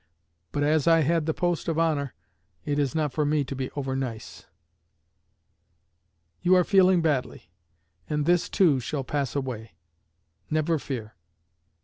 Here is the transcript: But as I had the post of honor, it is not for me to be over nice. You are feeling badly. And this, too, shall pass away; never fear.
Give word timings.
But 0.51 0.63
as 0.63 0.87
I 0.87 1.01
had 1.01 1.27
the 1.27 1.33
post 1.35 1.67
of 1.67 1.77
honor, 1.77 2.15
it 2.65 2.79
is 2.79 2.95
not 2.95 3.13
for 3.13 3.23
me 3.23 3.43
to 3.43 3.55
be 3.55 3.69
over 3.75 3.95
nice. 3.95 4.47
You 6.41 6.55
are 6.55 6.63
feeling 6.63 7.03
badly. 7.03 7.51
And 8.09 8.25
this, 8.25 8.49
too, 8.49 8.79
shall 8.79 9.03
pass 9.03 9.35
away; 9.35 9.73
never 10.49 10.79
fear. 10.79 11.13